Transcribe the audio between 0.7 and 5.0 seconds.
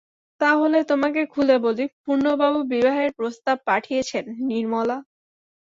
তোমাকে খুলে বলি– পূর্ণবাবু বিবাহের প্রস্তাব করে পাঠিয়েছেন– নির্মলা।